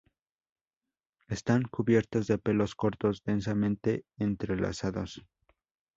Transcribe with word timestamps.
Están 1.27 1.61
cubiertas 1.65 2.25
de 2.25 2.39
pelos 2.39 2.73
cortos, 2.73 3.21
densamente 3.23 4.03
entrelazados. 4.17 5.21